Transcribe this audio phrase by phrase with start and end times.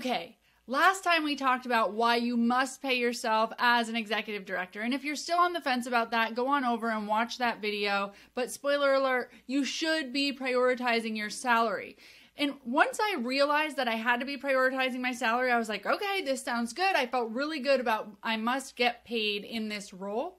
[0.00, 4.80] Okay, last time we talked about why you must pay yourself as an executive director.
[4.80, 7.60] And if you're still on the fence about that, go on over and watch that
[7.60, 8.14] video.
[8.34, 11.98] But spoiler alert, you should be prioritizing your salary.
[12.38, 15.84] And once I realized that I had to be prioritizing my salary, I was like,
[15.84, 16.96] okay, this sounds good.
[16.96, 20.38] I felt really good about I must get paid in this role.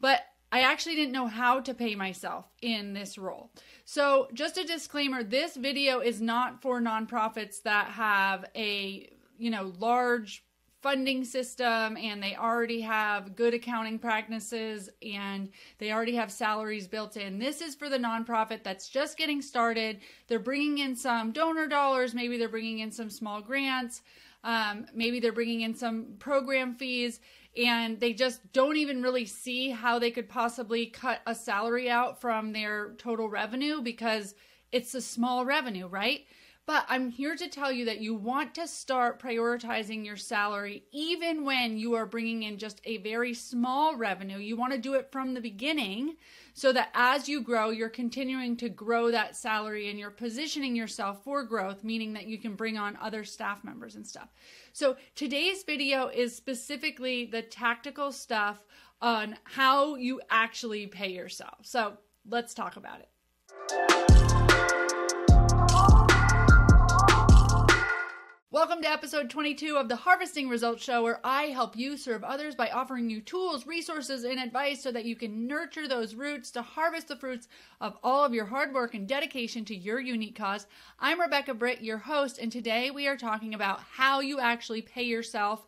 [0.00, 0.22] But
[0.54, 3.50] I actually didn't know how to pay myself in this role.
[3.84, 9.72] So, just a disclaimer this video is not for nonprofits that have a, you know,
[9.80, 10.44] large
[10.80, 17.16] funding system and they already have good accounting practices and they already have salaries built
[17.16, 17.40] in.
[17.40, 20.02] This is for the nonprofit that's just getting started.
[20.28, 24.02] They're bringing in some donor dollars, maybe they're bringing in some small grants,
[24.44, 27.18] um, maybe they're bringing in some program fees
[27.56, 32.20] and they just don't even really see how they could possibly cut a salary out
[32.20, 34.34] from their total revenue because
[34.72, 36.26] it's a small revenue, right?
[36.66, 41.44] But I'm here to tell you that you want to start prioritizing your salary even
[41.44, 44.38] when you are bringing in just a very small revenue.
[44.38, 46.16] You want to do it from the beginning
[46.54, 51.22] so that as you grow, you're continuing to grow that salary and you're positioning yourself
[51.22, 54.28] for growth, meaning that you can bring on other staff members and stuff.
[54.72, 58.64] So today's video is specifically the tactical stuff
[59.02, 61.58] on how you actually pay yourself.
[61.62, 64.23] So let's talk about it.
[68.94, 73.10] Episode 22 of the Harvesting Results Show, where I help you serve others by offering
[73.10, 77.16] you tools, resources, and advice so that you can nurture those roots to harvest the
[77.16, 77.48] fruits
[77.80, 80.68] of all of your hard work and dedication to your unique cause.
[81.00, 85.02] I'm Rebecca Britt, your host, and today we are talking about how you actually pay
[85.02, 85.66] yourself,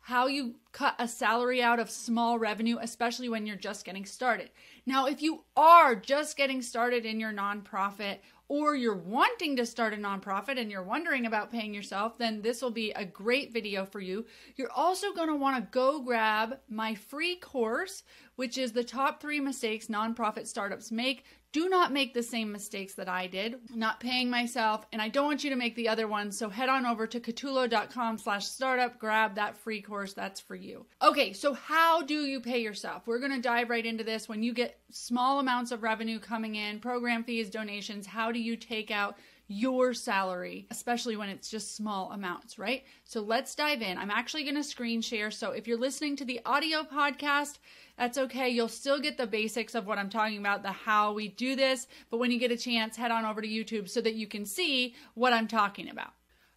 [0.00, 4.50] how you cut a salary out of small revenue, especially when you're just getting started.
[4.84, 9.94] Now, if you are just getting started in your nonprofit, or you're wanting to start
[9.94, 13.84] a nonprofit and you're wondering about paying yourself, then this will be a great video
[13.86, 14.26] for you.
[14.56, 18.02] You're also going to want to go grab my free course,
[18.36, 22.94] which is the top three mistakes nonprofit startups make do not make the same mistakes
[22.94, 26.08] that I did, not paying myself, and I don't want you to make the other
[26.08, 26.36] ones.
[26.36, 30.14] So head on over to catullo.com slash startup, grab that free course.
[30.14, 30.84] That's for you.
[31.00, 33.06] Okay, so how do you pay yourself?
[33.06, 34.28] We're gonna dive right into this.
[34.28, 38.56] When you get small amounts of revenue coming in, program fees, donations, how do you
[38.56, 39.16] take out
[39.46, 42.84] your salary, especially when it's just small amounts, right?
[43.04, 43.98] So let's dive in.
[43.98, 45.30] I'm actually going to screen share.
[45.30, 47.58] So if you're listening to the audio podcast,
[47.98, 48.48] that's okay.
[48.48, 51.86] You'll still get the basics of what I'm talking about, the how we do this.
[52.10, 54.46] But when you get a chance, head on over to YouTube so that you can
[54.46, 56.12] see what I'm talking about.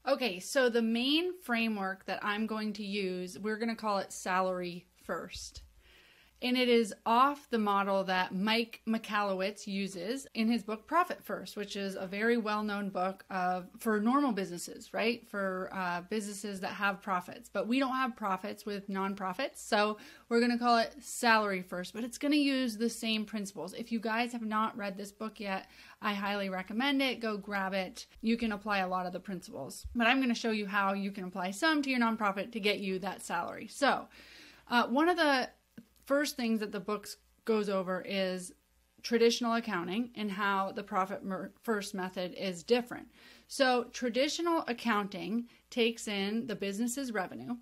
[0.08, 4.14] Okay, so the main framework that I'm going to use, we're going to call it
[4.14, 5.64] salary first.
[6.40, 11.58] And it is off the model that Mike Michalowicz uses in his book Profit First,
[11.58, 15.28] which is a very well known book of, for normal businesses, right?
[15.28, 17.50] For uh, businesses that have profits.
[17.52, 19.58] But we don't have profits with nonprofits.
[19.58, 19.97] So
[20.30, 23.74] we're going to call it Salary First, but it's going to use the same principles.
[23.74, 25.72] If you guys have not read this book yet,
[26.03, 27.20] I highly recommend it.
[27.20, 28.06] Go grab it.
[28.22, 29.88] You can apply a lot of the principles.
[29.96, 32.59] But I'm going to show you how you can apply some to your nonprofit to
[32.59, 33.68] get you that salary.
[33.68, 34.08] So,
[34.70, 35.50] uh, one of the
[36.07, 37.07] first things that the book
[37.45, 38.53] goes over is
[39.03, 41.22] traditional accounting and how the profit
[41.62, 43.07] first method is different.
[43.47, 47.56] So, traditional accounting takes in the business's revenue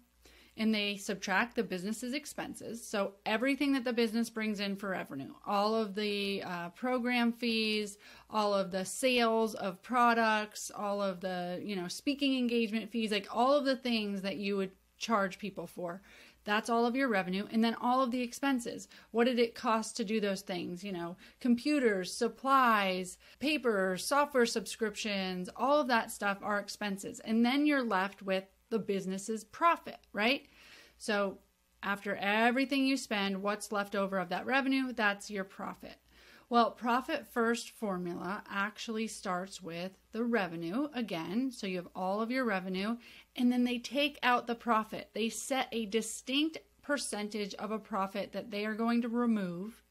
[0.58, 2.88] and they subtract the business's expenses.
[2.88, 7.98] So, everything that the business brings in for revenue, all of the uh, program fees,
[8.30, 13.28] all of the sales of products, all of the, you know, speaking engagement fees, like
[13.32, 16.02] all of the things that you would charge people for
[16.46, 17.48] that's all of your revenue.
[17.52, 18.88] And then all of the expenses.
[19.12, 20.84] What did it cost to do those things?
[20.84, 27.20] You know, computers, supplies, paper, software subscriptions, all of that stuff are expenses.
[27.20, 30.46] And then you're left with the business's profit, right?
[30.98, 31.40] So
[31.84, 34.94] after everything you spend, what's left over of that revenue?
[34.94, 35.98] That's your profit.
[36.48, 41.52] Well, profit first formula actually starts with the revenue again.
[41.52, 42.98] So you have all of your revenue,
[43.36, 45.10] and then they take out the profit.
[45.14, 49.82] They set a distinct percentage of a profit that they are going to remove.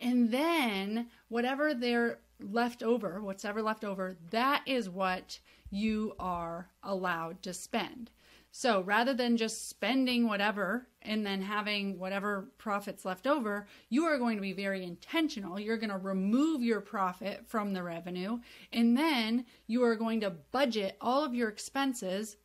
[0.00, 7.42] And then whatever they're left over, whatever left over, that is what you are allowed
[7.42, 8.10] to spend.
[8.52, 14.18] So rather than just spending whatever and then having whatever profits left over, you are
[14.18, 15.58] going to be very intentional.
[15.58, 18.40] You're going to remove your profit from the revenue,
[18.72, 22.36] and then you are going to budget all of your expenses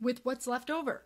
[0.00, 1.04] with what's left over.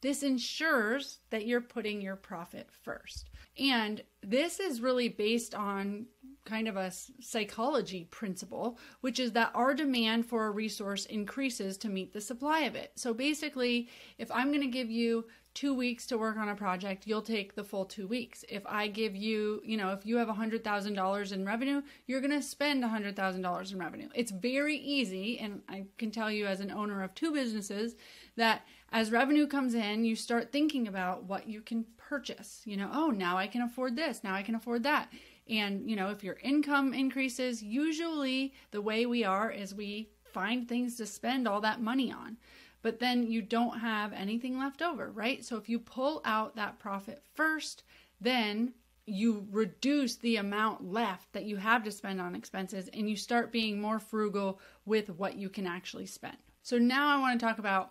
[0.00, 3.30] This ensures that you're putting your profit first.
[3.58, 6.06] And this is really based on
[6.44, 11.88] kind of a psychology principle, which is that our demand for a resource increases to
[11.88, 12.92] meet the supply of it.
[12.96, 17.06] So basically, if I'm going to give you two weeks to work on a project,
[17.06, 18.44] you'll take the full two weeks.
[18.48, 22.42] If I give you, you know, if you have $100,000 in revenue, you're going to
[22.42, 24.08] spend $100,000 in revenue.
[24.14, 25.38] It's very easy.
[25.38, 27.96] And I can tell you, as an owner of two businesses,
[28.36, 32.62] that as revenue comes in, you start thinking about what you can purchase.
[32.64, 35.10] You know, oh, now I can afford this, now I can afford that.
[35.48, 40.68] And, you know, if your income increases, usually the way we are is we find
[40.68, 42.36] things to spend all that money on
[42.82, 45.44] but then you don't have anything left over, right?
[45.44, 47.84] So if you pull out that profit first,
[48.20, 48.74] then
[49.06, 53.52] you reduce the amount left that you have to spend on expenses and you start
[53.52, 56.36] being more frugal with what you can actually spend.
[56.62, 57.90] So now I want to talk about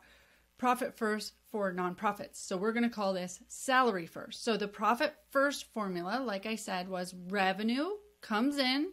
[0.61, 2.35] profit first for nonprofits.
[2.35, 4.43] So we're going to call this salary first.
[4.43, 7.87] So the profit first formula, like I said, was revenue
[8.21, 8.91] comes in,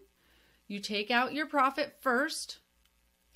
[0.67, 2.61] you take out your profit first,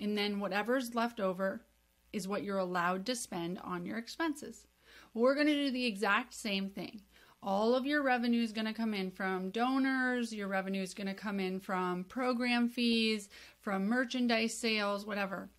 [0.00, 1.66] and then whatever's left over
[2.14, 4.66] is what you're allowed to spend on your expenses.
[5.12, 7.02] We're going to do the exact same thing.
[7.42, 11.06] All of your revenue is going to come in from donors, your revenue is going
[11.06, 13.28] to come in from program fees,
[13.60, 15.50] from merchandise sales, whatever.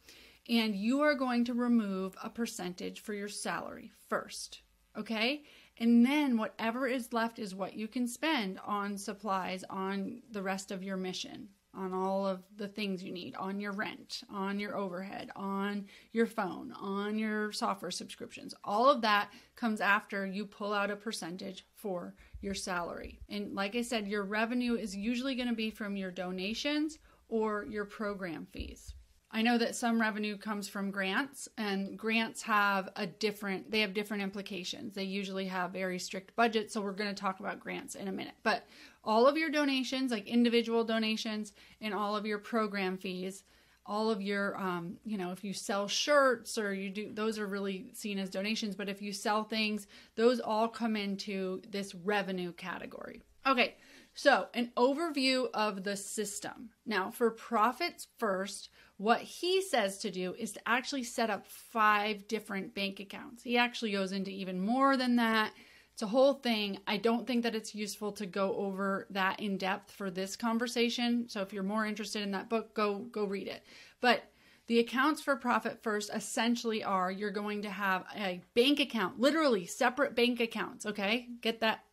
[0.49, 4.61] And you are going to remove a percentage for your salary first.
[4.97, 5.43] Okay?
[5.77, 10.71] And then whatever is left is what you can spend on supplies on the rest
[10.71, 14.77] of your mission on all of the things you need on your rent, on your
[14.77, 18.53] overhead, on your phone, on your software subscriptions.
[18.63, 23.19] All of that comes after you pull out a percentage for your salary.
[23.29, 27.65] And like I said, your revenue is usually going to be from your donations or
[27.67, 28.93] your program fees.
[29.35, 33.95] I know that some revenue comes from grants and grants have a different they have
[33.95, 34.93] different implications.
[34.93, 38.11] They usually have very strict budgets, so we're going to talk about grants in a
[38.11, 38.35] minute.
[38.43, 38.67] But
[39.03, 43.43] all of your donations, like individual donations and all of your program fees,
[43.87, 47.47] all of your um, you know, if you sell shirts or you do those are
[47.47, 52.51] really seen as donations, but if you sell things, those all come into this revenue
[52.53, 53.23] category.
[53.47, 53.73] Okay.
[54.15, 56.69] So, an overview of the system.
[56.85, 62.27] Now, for profits first, what he says to do is to actually set up five
[62.27, 63.43] different bank accounts.
[63.43, 65.53] He actually goes into even more than that.
[65.93, 66.79] It's a whole thing.
[66.87, 71.27] I don't think that it's useful to go over that in depth for this conversation.
[71.29, 73.63] So if you're more interested in that book, go go read it.
[74.01, 74.23] But
[74.67, 79.65] the accounts for profit first essentially are you're going to have a bank account, literally
[79.65, 81.27] separate bank accounts, okay?
[81.41, 81.83] Get that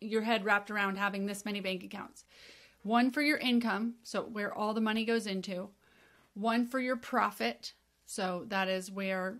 [0.00, 2.24] your head wrapped around having this many bank accounts.
[2.82, 5.70] One for your income, so where all the money goes into,
[6.38, 7.72] one for your profit.
[8.06, 9.38] So that is where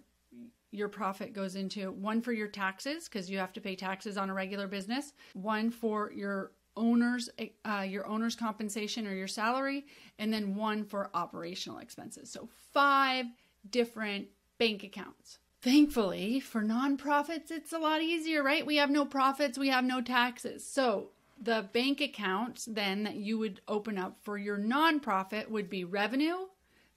[0.71, 4.29] your profit goes into one for your taxes because you have to pay taxes on
[4.29, 5.13] a regular business.
[5.33, 7.29] One for your owner's
[7.65, 9.87] uh, your owner's compensation or your salary
[10.19, 12.31] and then one for operational expenses.
[12.31, 13.27] So five
[13.71, 14.29] different
[14.59, 15.39] bank accounts.
[15.61, 18.67] Thankfully for nonprofits it's a lot easier right?
[18.67, 20.65] We have no profits we have no taxes.
[20.65, 21.09] So
[21.41, 26.37] the bank accounts then that you would open up for your nonprofit would be revenue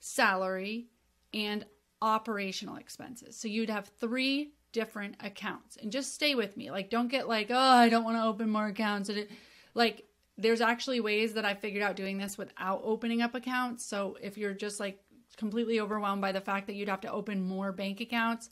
[0.04, 0.88] salary,
[1.32, 1.64] and
[2.02, 3.36] operational expenses.
[3.36, 5.76] So you'd have three different accounts.
[5.76, 6.70] And just stay with me.
[6.70, 9.10] Like, don't get like, oh, I don't want to open more accounts.
[9.74, 10.04] Like,
[10.36, 13.84] there's actually ways that I figured out doing this without opening up accounts.
[13.84, 14.98] So if you're just like
[15.36, 18.50] completely overwhelmed by the fact that you'd have to open more bank accounts,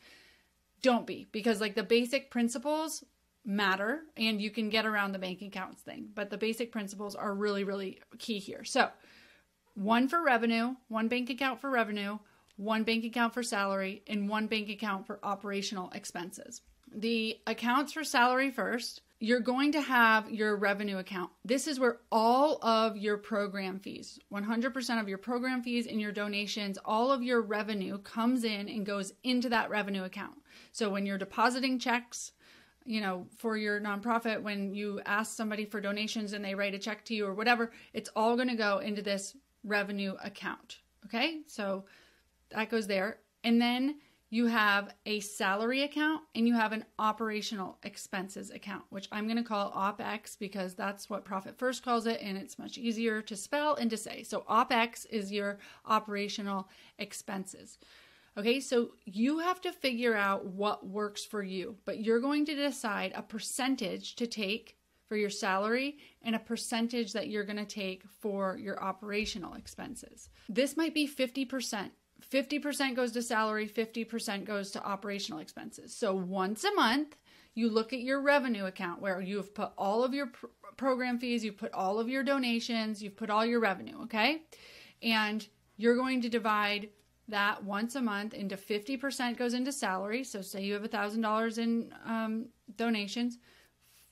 [0.83, 3.03] don't be because like the basic principles
[3.45, 7.35] matter and you can get around the bank accounts thing, but the basic principles are
[7.35, 8.63] really, really key here.
[8.63, 8.89] So
[9.75, 12.19] one for revenue, one bank account for revenue,
[12.57, 16.61] one bank account for salary, and one bank account for operational expenses.
[16.93, 21.31] The accounts for salary first, you're going to have your revenue account.
[21.45, 26.11] This is where all of your program fees, 100% of your program fees and your
[26.11, 30.41] donations, all of your revenue comes in and goes into that revenue account.
[30.73, 32.33] So when you're depositing checks,
[32.87, 36.79] you know, for your nonprofit, when you ask somebody for donations and they write a
[36.79, 40.79] check to you or whatever, it's all going to go into this revenue account.
[41.07, 41.85] Okay, so
[42.51, 43.19] that goes there.
[43.45, 43.97] And then
[44.33, 49.37] you have a salary account and you have an operational expenses account, which I'm going
[49.37, 53.35] to call OPEX because that's what Profit First calls it and it's much easier to
[53.35, 54.23] spell and to say.
[54.23, 57.79] So, OPEX is your operational expenses.
[58.39, 62.55] Okay, so you have to figure out what works for you, but you're going to
[62.55, 64.77] decide a percentage to take
[65.11, 70.29] for your salary and a percentage that you're going to take for your operational expenses.
[70.49, 71.91] This might be 50%.
[72.33, 75.97] 50% goes to salary, 50% goes to operational expenses.
[75.97, 77.17] So once a month,
[77.57, 81.45] you look at your revenue account where you've put all of your pr- program fees,
[81.45, 84.43] you've put all of your donations, you've put all your revenue, okay?
[85.03, 85.45] And
[85.77, 86.91] you're going to divide
[87.27, 90.23] that once a month into 50% goes into salary.
[90.23, 93.39] So say you have $1,000 in um, donations,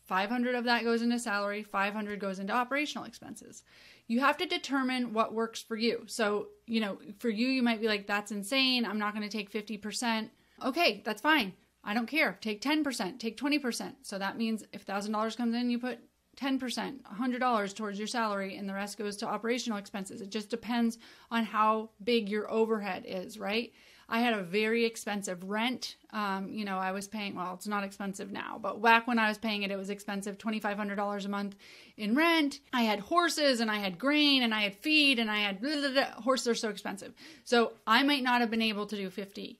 [0.08, 3.62] 500 of that goes into salary, 500 goes into operational expenses.
[4.06, 6.04] You have to determine what works for you.
[6.06, 8.86] So, you know, for you, you might be like, that's insane.
[8.86, 10.30] I'm not going to take 50%.
[10.64, 11.52] Okay, that's fine.
[11.84, 12.38] I don't care.
[12.40, 13.94] Take 10%, take 20%.
[14.02, 15.98] So that means if $1,000 comes in, you put
[16.40, 20.22] 10%, $100 towards your salary, and the rest goes to operational expenses.
[20.22, 20.96] It just depends
[21.30, 23.72] on how big your overhead is, right?
[24.10, 25.96] I had a very expensive rent.
[26.12, 29.28] Um, you know, I was paying, well, it's not expensive now, but back when I
[29.28, 31.56] was paying it, it was expensive $2,500 a month
[31.98, 32.60] in rent.
[32.72, 35.74] I had horses and I had grain and I had feed and I had blah,
[35.80, 36.22] blah, blah.
[36.22, 37.12] horses are so expensive.
[37.44, 39.56] So I might not have been able to do 50%,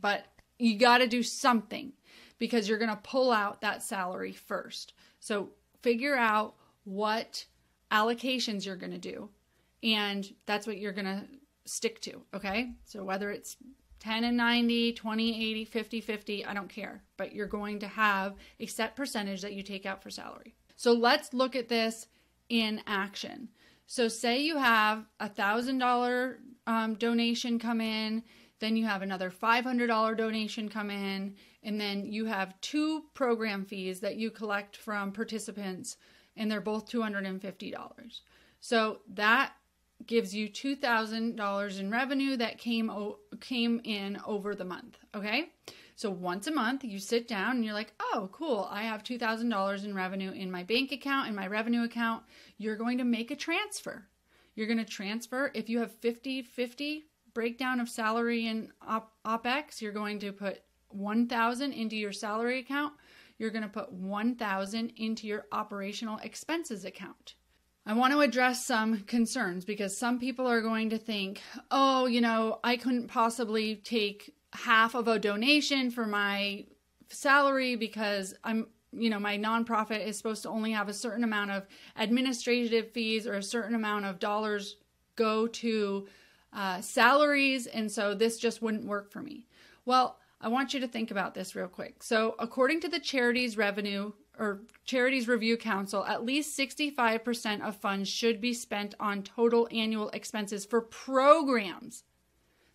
[0.00, 0.24] but
[0.58, 1.92] you got to do something
[2.38, 4.92] because you're going to pull out that salary first.
[5.18, 5.48] So
[5.82, 7.46] figure out what
[7.90, 9.28] allocations you're going to do.
[9.82, 11.24] And that's what you're going to
[11.66, 12.22] stick to.
[12.34, 12.72] Okay.
[12.84, 13.56] So whether it's
[14.00, 17.02] 10 and 90, 20, 80, 50, 50, I don't care.
[17.16, 20.54] But you're going to have a set percentage that you take out for salary.
[20.76, 22.06] So let's look at this
[22.48, 23.48] in action.
[23.86, 28.22] So say you have a thousand dollar um, donation come in,
[28.58, 34.00] then you have another $500 donation come in, and then you have two program fees
[34.00, 35.96] that you collect from participants,
[36.36, 38.20] and they're both $250.
[38.60, 39.52] So that
[40.04, 42.90] gives you $2,000 in revenue that came
[43.40, 45.50] came in over the month, okay?
[45.94, 48.68] So once a month you sit down and you're like, "Oh, cool.
[48.70, 52.24] I have $2,000 in revenue in my bank account in my revenue account."
[52.58, 54.06] You're going to make a transfer.
[54.54, 59.92] You're going to transfer if you have 50/50 breakdown of salary and op- OpEx, you're
[59.92, 62.94] going to put 1000 into your salary account.
[63.38, 67.34] You're going to put 1000 into your operational expenses account.
[67.88, 71.40] I want to address some concerns because some people are going to think,
[71.70, 76.64] oh, you know, I couldn't possibly take half of a donation for my
[77.08, 81.52] salary because I'm, you know, my nonprofit is supposed to only have a certain amount
[81.52, 81.64] of
[81.94, 84.78] administrative fees or a certain amount of dollars
[85.14, 86.08] go to
[86.52, 87.68] uh, salaries.
[87.68, 89.46] And so this just wouldn't work for me.
[89.84, 92.02] Well, I want you to think about this real quick.
[92.02, 98.08] So, according to the Charities Revenue or Charities Review Council, at least 65% of funds
[98.08, 102.04] should be spent on total annual expenses for programs.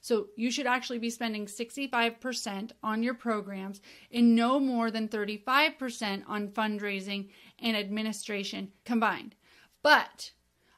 [0.01, 6.23] So you should actually be spending 65% on your programs and no more than 35%
[6.27, 9.35] on fundraising and administration combined.
[9.83, 10.31] But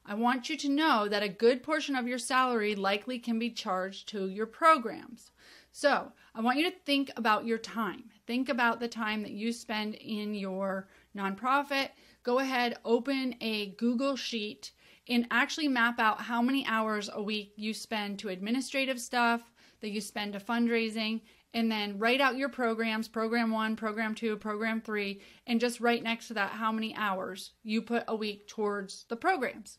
[0.06, 3.50] I want you to know that a good portion of your salary likely can be
[3.50, 5.32] charged to your programs.
[5.72, 8.10] So I want you to think about your time.
[8.26, 11.90] Think about the time that you spend in your nonprofit.
[12.24, 14.72] Go ahead, open a Google Sheet
[15.10, 19.42] and actually map out how many hours a week you spend to administrative stuff,
[19.82, 21.20] that you spend to fundraising,
[21.54, 26.04] and then write out your programs program one, program two, program three, and just write
[26.04, 29.78] next to that how many hours you put a week towards the programs.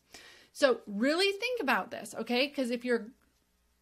[0.53, 2.47] So, really think about this, okay?
[2.47, 3.07] Because if you're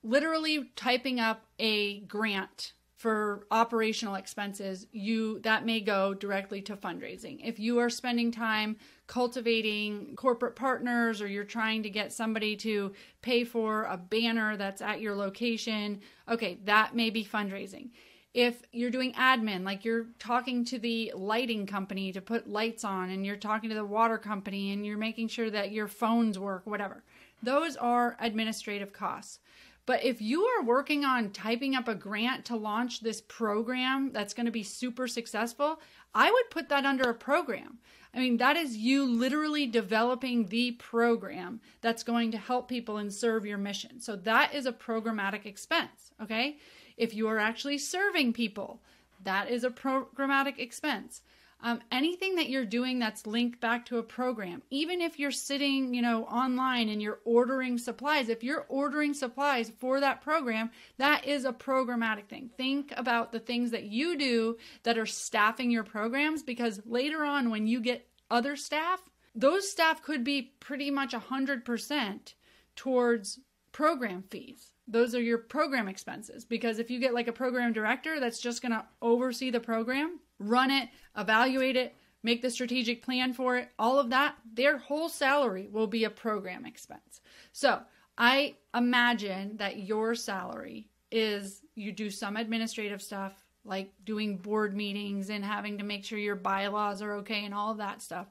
[0.02, 7.38] literally typing up a grant for operational expenses you that may go directly to fundraising.
[7.44, 12.94] If you are spending time cultivating corporate partners or you're trying to get somebody to
[13.22, 17.90] pay for a banner that's at your location okay that may be fundraising.
[18.34, 23.10] If you're doing admin like you're talking to the lighting company to put lights on
[23.10, 26.66] and you're talking to the water company and you're making sure that your phones work
[26.66, 27.04] whatever
[27.44, 29.40] those are administrative costs
[29.86, 34.34] but if you are working on typing up a grant to launch this program that's
[34.34, 35.82] going to be super successful,
[36.14, 37.80] I would put that under a program.
[38.14, 43.12] I mean, that is you literally developing the program that's going to help people and
[43.12, 44.00] serve your mission.
[44.00, 46.58] So that is a programmatic expense, okay?
[46.96, 48.82] If you are actually serving people,
[49.24, 51.22] that is a programmatic expense.
[51.66, 55.94] Um, anything that you're doing that's linked back to a program, even if you're sitting,
[55.94, 61.26] you know, online and you're ordering supplies, if you're ordering supplies for that program, that
[61.26, 62.50] is a programmatic thing.
[62.58, 67.50] Think about the things that you do that are staffing your programs because later on,
[67.50, 69.02] when you get other staff,
[69.34, 72.34] those staff could be pretty much 100%
[72.76, 73.40] towards
[73.72, 74.74] program fees.
[74.86, 78.62] Those are your program expenses because if you get like a program director that's just
[78.62, 80.20] going to oversee the program,
[80.50, 85.10] run it, evaluate it, make the strategic plan for it, all of that, their whole
[85.10, 87.22] salary will be a program expense.
[87.52, 87.82] So
[88.18, 93.34] I imagine that your salary is you do some administrative stuff,
[93.66, 97.72] like doing board meetings and having to make sure your bylaws are okay and all
[97.72, 98.28] of that stuff.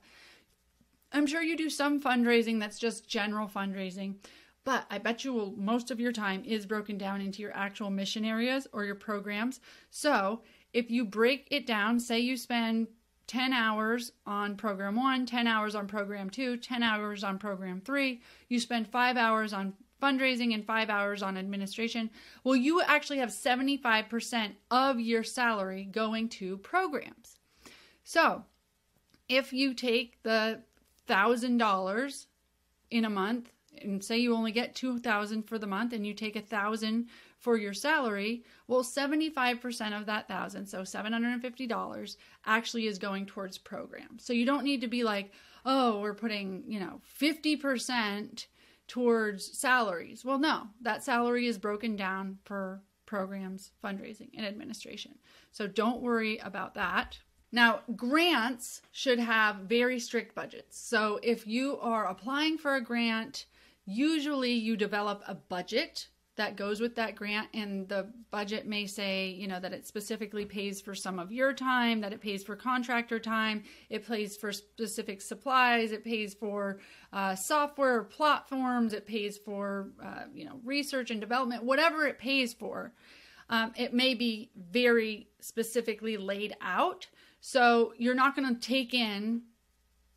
[1.12, 4.14] I'm sure you do some fundraising that's just general fundraising,
[4.64, 7.90] but I bet you will, most of your time is broken down into your actual
[7.90, 9.60] mission areas or your programs.
[9.90, 10.40] So
[10.72, 12.88] if you break it down, say you spend
[13.26, 18.20] 10 hours on program one, 10 hours on program two, 10 hours on program three,
[18.48, 22.10] you spend five hours on fundraising and five hours on administration.
[22.42, 27.38] Well, you actually have 75% of your salary going to programs.
[28.04, 28.44] So
[29.28, 30.60] if you take the
[31.06, 32.26] thousand dollars
[32.90, 36.36] in a month and say you only get 2000 for the month and you take
[36.36, 37.06] a thousand
[37.42, 44.24] for your salary well 75% of that thousand so $750 actually is going towards programs.
[44.24, 45.32] So you don't need to be like
[45.66, 48.46] oh we're putting you know 50%
[48.88, 50.24] towards salaries.
[50.24, 55.18] Well no that salary is broken down per programs fundraising and administration.
[55.50, 57.18] So don't worry about that.
[57.54, 60.78] Now, grants should have very strict budgets.
[60.78, 63.44] So, if you are applying for a grant,
[63.84, 69.28] usually you develop a budget that goes with that grant and the budget may say
[69.28, 72.56] you know that it specifically pays for some of your time that it pays for
[72.56, 76.80] contractor time it pays for specific supplies it pays for
[77.12, 82.52] uh, software platforms it pays for uh, you know research and development whatever it pays
[82.54, 82.92] for.
[83.50, 87.06] Um, it may be very specifically laid out
[87.44, 89.42] so you're not going to take in,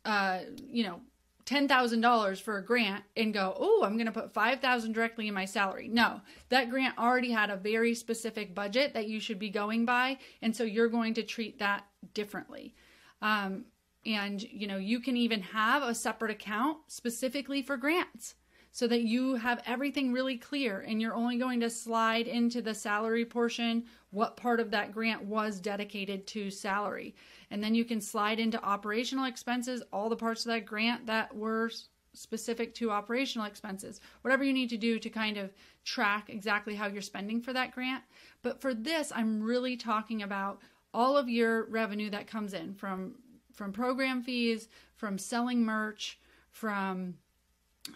[0.04, 1.00] uh, you know,
[1.46, 5.44] $10,000 for a grant and go, oh, I'm going to put 5,000 directly in my
[5.44, 5.88] salary.
[5.88, 10.18] No, that grant already had a very specific budget that you should be going by.
[10.42, 12.74] And so you're going to treat that differently.
[13.22, 13.66] Um,
[14.04, 18.34] and, you know, you can even have a separate account specifically for grants
[18.76, 22.74] so that you have everything really clear and you're only going to slide into the
[22.74, 27.14] salary portion what part of that grant was dedicated to salary.
[27.50, 31.34] And then you can slide into operational expenses, all the parts of that grant that
[31.34, 31.70] were
[32.12, 35.54] specific to operational expenses, whatever you need to do to kind of
[35.86, 38.04] track exactly how you're spending for that grant.
[38.42, 40.60] But for this, I'm really talking about
[40.92, 43.14] all of your revenue that comes in from
[43.54, 46.18] from program fees, from selling merch,
[46.50, 47.14] from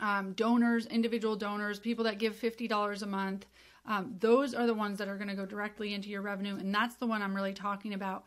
[0.00, 3.46] um, donors, individual donors, people that give $50 a month.
[3.87, 6.57] Um, those are the ones that are going to go directly into your revenue.
[6.57, 8.24] And that's the one I'm really talking about.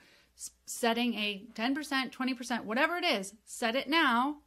[0.65, 4.37] Setting a 10%, 20%, whatever it is, set it now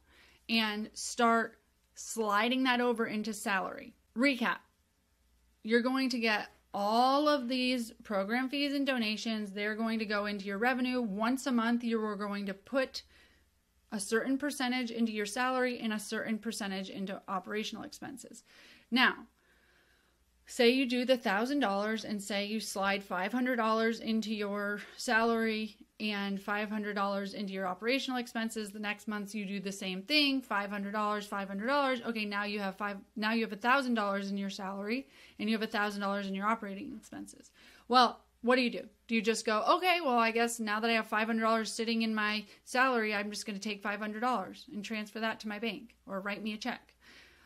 [0.49, 1.59] and start
[1.95, 3.93] sliding that over into salary.
[4.17, 4.57] Recap
[5.67, 9.51] you're going to get all of these program fees and donations.
[9.51, 11.01] They're going to go into your revenue.
[11.01, 13.03] Once a month, you are going to put
[13.91, 18.43] a certain percentage into your salary and a certain percentage into operational expenses.
[18.91, 19.27] Now,
[20.45, 27.33] say you do the $1,000 and say you slide $500 into your salary and $500
[27.33, 28.71] into your operational expenses.
[28.71, 32.05] The next month you do the same thing, $500, $500.
[32.07, 35.07] Okay, now you have five now you have $1,000 in your salary
[35.39, 37.51] and you have $1,000 in your operating expenses.
[37.87, 38.87] Well, what do you do?
[39.07, 42.15] Do you just go, okay, well, I guess now that I have $500 sitting in
[42.15, 46.21] my salary, I'm just going to take $500 and transfer that to my bank or
[46.21, 46.95] write me a check?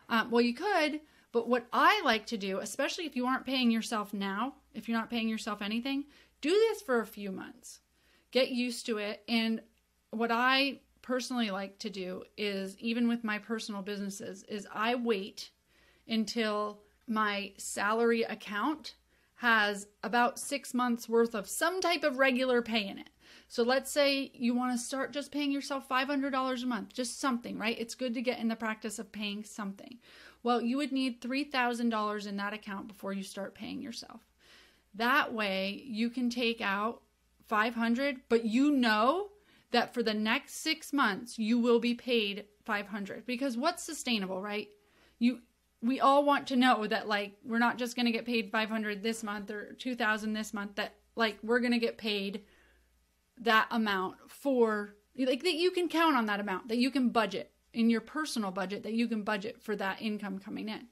[0.10, 3.72] Um, well, you could, but what I like to do, especially if you aren't paying
[3.72, 6.06] yourself now, if you're not paying yourself anything,
[6.40, 7.80] do this for a few months.
[8.30, 9.24] Get used to it.
[9.28, 9.62] And
[10.12, 15.50] what I personally like to do is, even with my personal businesses, is I wait
[16.08, 18.94] until my salary account
[19.42, 23.10] has about six months worth of some type of regular pay in it.
[23.48, 27.58] So let's say you want to start just paying yourself $500 a month, just something,
[27.58, 27.76] right?
[27.80, 29.98] It's good to get in the practice of paying something.
[30.44, 34.22] Well, you would need $3,000 in that account before you start paying yourself.
[34.94, 37.02] That way, you can take out
[37.48, 39.30] 500, but you know
[39.72, 44.68] that for the next 6 months you will be paid 500 because what's sustainable, right?
[45.18, 45.40] You
[45.82, 49.02] we all want to know that like we're not just going to get paid 500
[49.02, 52.44] this month or 2000 this month that like we're going to get paid
[53.40, 57.52] that amount for like that you can count on that amount that you can budget
[57.74, 60.88] in your personal budget that you can budget for that income coming in.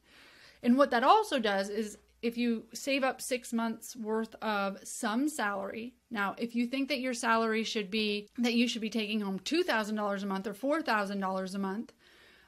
[0.63, 5.29] And what that also does is if you save up six months worth of some
[5.29, 9.21] salary now if you think that your salary should be that you should be taking
[9.21, 11.93] home $2000 a month or $4000 a month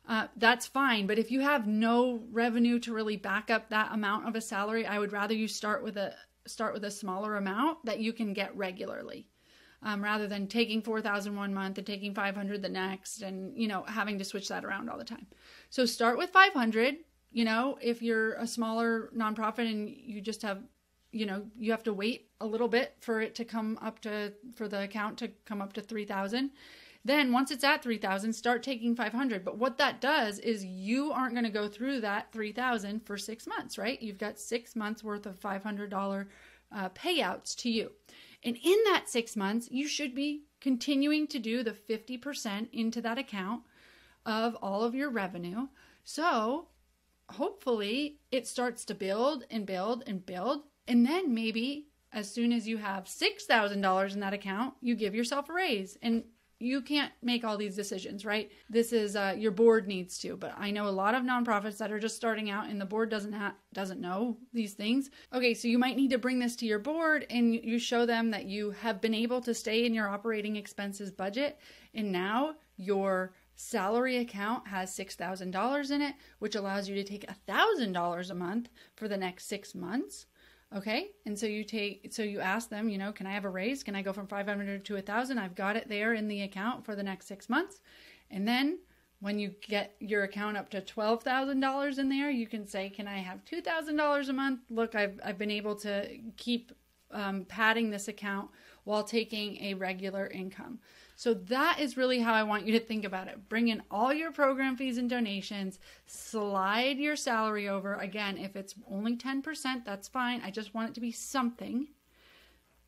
[0.07, 1.07] uh, that's fine.
[1.07, 4.85] But if you have no revenue to really back up that amount of a salary,
[4.85, 6.13] I would rather you start with a
[6.47, 9.27] start with a smaller amount that you can get regularly.
[9.83, 13.83] Um, rather than taking 4000 one month and taking 500 the next and you know
[13.87, 15.25] having to switch that around all the time
[15.71, 16.97] so start with 500
[17.31, 20.61] you know if you're a smaller nonprofit and you just have
[21.11, 24.33] you know, you have to wait a little bit for it to come up to
[24.55, 26.51] for the account to come up to 3000.
[27.03, 29.43] Then once it's at 3000, start taking 500.
[29.43, 33.47] But what that does is you aren't going to go through that 3000 for 6
[33.47, 34.01] months, right?
[34.01, 36.27] You've got 6 months worth of $500
[36.73, 37.91] uh, payouts to you.
[38.43, 43.17] And in that 6 months, you should be continuing to do the 50% into that
[43.17, 43.63] account
[44.25, 45.67] of all of your revenue.
[46.03, 46.67] So,
[47.29, 52.67] hopefully, it starts to build and build and build and then maybe as soon as
[52.67, 55.97] you have $6,000 in that account, you give yourself a raise.
[56.01, 56.25] And
[56.62, 58.52] you can't make all these decisions, right?
[58.69, 61.91] This is uh, your board needs to, but I know a lot of nonprofits that
[61.91, 65.10] are just starting out, and the board doesn't ha- doesn't know these things.
[65.34, 68.32] Okay, so you might need to bring this to your board, and you show them
[68.32, 71.60] that you have been able to stay in your operating expenses budget,
[71.93, 78.30] and now your salary account has $6,000 in it, which allows you to take $1,000
[78.30, 80.26] a month for the next six months.
[80.75, 81.10] Okay.
[81.25, 83.84] And so you take, so you ask them, you know, can I have a raise?
[83.84, 85.38] Can I go from 500 to a thousand?
[85.38, 87.81] I've got it there in the account for the next six months.
[88.29, 88.79] And then
[89.19, 93.17] when you get your account up to $12,000 in there, you can say, can I
[93.17, 94.62] have $2,000 a month?
[94.69, 96.71] Look, I've, I've been able to keep
[97.12, 98.49] um, padding this account
[98.86, 100.79] while taking a regular income.
[101.21, 103.47] So that is really how I want you to think about it.
[103.47, 107.93] Bring in all your program fees and donations, slide your salary over.
[107.93, 110.41] Again, if it's only 10%, that's fine.
[110.43, 111.89] I just want it to be something.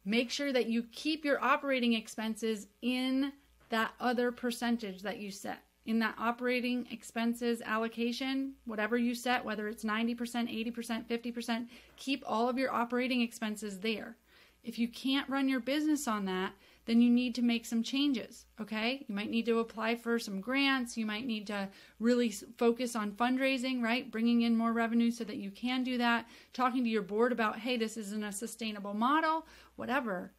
[0.03, 3.33] Make sure that you keep your operating expenses in
[3.69, 5.59] that other percentage that you set.
[5.85, 11.67] In that operating expenses allocation, whatever you set, whether it's 90%, 80%, 50%,
[11.97, 14.15] keep all of your operating expenses there.
[14.63, 16.53] If you can't run your business on that,
[16.85, 18.45] then you need to make some changes.
[18.59, 19.05] Okay.
[19.07, 20.97] You might need to apply for some grants.
[20.97, 21.69] You might need to
[21.99, 24.11] really focus on fundraising, right?
[24.11, 26.27] Bringing in more revenue so that you can do that.
[26.53, 30.33] Talking to your board about, hey, this isn't a sustainable model, whatever.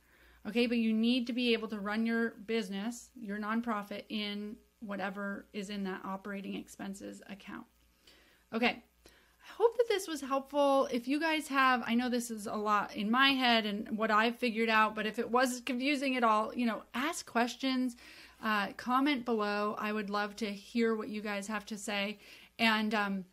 [0.46, 0.66] Okay.
[0.66, 5.70] But you need to be able to run your business, your nonprofit, in whatever is
[5.70, 7.64] in that operating expenses account.
[8.52, 8.83] Okay
[9.57, 10.88] hope that this was helpful.
[10.90, 14.11] If you guys have, I know this is a lot in my head and what
[14.11, 17.96] I've figured out, but if it was confusing at all, you know, ask questions,
[18.42, 19.74] uh, comment below.
[19.78, 22.18] I would love to hear what you guys have to say.
[22.59, 23.24] And um,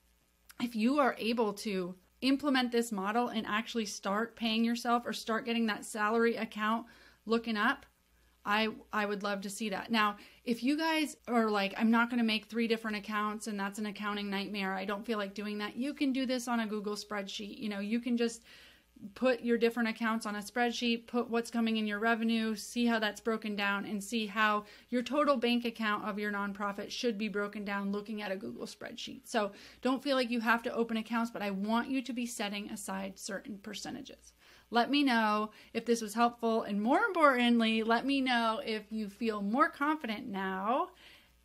[0.61, 5.45] if you are able to implement this model and actually start paying yourself or start
[5.45, 6.85] getting that salary account
[7.25, 7.85] looking up,
[8.45, 9.91] I I would love to see that.
[9.91, 13.59] Now, if you guys are like I'm not going to make three different accounts and
[13.59, 14.73] that's an accounting nightmare.
[14.73, 15.75] I don't feel like doing that.
[15.75, 17.59] You can do this on a Google spreadsheet.
[17.59, 18.43] You know, you can just
[19.15, 22.99] put your different accounts on a spreadsheet, put what's coming in your revenue, see how
[22.99, 27.27] that's broken down and see how your total bank account of your nonprofit should be
[27.27, 29.21] broken down looking at a Google spreadsheet.
[29.25, 29.51] So,
[29.81, 32.69] don't feel like you have to open accounts, but I want you to be setting
[32.69, 34.33] aside certain percentages.
[34.71, 36.63] Let me know if this was helpful.
[36.63, 40.89] And more importantly, let me know if you feel more confident now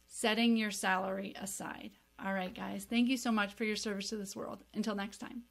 [0.07, 1.91] setting your salary aside.
[2.25, 2.85] All right, guys.
[2.85, 4.65] Thank you so much for your service to this world.
[4.73, 5.43] Until next time.